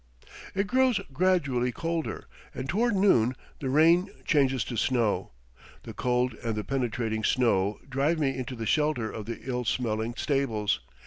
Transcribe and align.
It 0.55 0.65
grows 0.65 0.99
gradually 1.13 1.71
colder, 1.71 2.25
and 2.55 2.67
toward 2.67 2.95
noon 2.95 3.35
the 3.59 3.69
rain 3.69 4.09
changes 4.25 4.63
to 4.63 4.75
snow; 4.75 5.29
the 5.83 5.93
cold 5.93 6.33
and 6.43 6.55
the 6.55 6.63
penetrating 6.63 7.23
snow 7.23 7.79
drive 7.87 8.17
me 8.17 8.35
into 8.35 8.55
the 8.55 8.65
shelter 8.65 9.11
of 9.11 9.27
the 9.27 9.37
ill 9.43 9.63
smelling 9.63 10.15
stables. 10.15 10.79